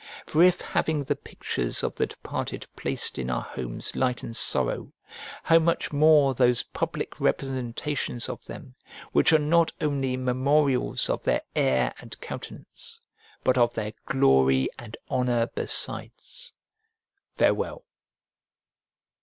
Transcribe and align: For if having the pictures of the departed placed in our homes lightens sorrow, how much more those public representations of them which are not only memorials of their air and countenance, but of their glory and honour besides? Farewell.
For 0.25 0.41
if 0.41 0.61
having 0.61 1.03
the 1.03 1.15
pictures 1.15 1.83
of 1.83 1.95
the 1.95 2.07
departed 2.07 2.65
placed 2.75 3.19
in 3.19 3.29
our 3.29 3.43
homes 3.43 3.95
lightens 3.95 4.39
sorrow, 4.39 4.91
how 5.43 5.59
much 5.59 5.91
more 5.93 6.33
those 6.33 6.63
public 6.63 7.19
representations 7.21 8.27
of 8.27 8.43
them 8.45 8.73
which 9.11 9.31
are 9.31 9.37
not 9.37 9.71
only 9.79 10.17
memorials 10.17 11.07
of 11.07 11.23
their 11.23 11.43
air 11.55 11.93
and 11.99 12.19
countenance, 12.19 12.99
but 13.43 13.59
of 13.59 13.75
their 13.75 13.93
glory 14.07 14.67
and 14.79 14.97
honour 15.11 15.45
besides? 15.53 16.51
Farewell. 17.35 17.85